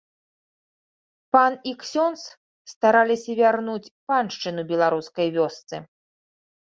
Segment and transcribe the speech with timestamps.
[1.35, 2.23] Пан і ксёндз
[2.71, 5.75] стараліся вярнуць паншчыну беларускай вёсцы.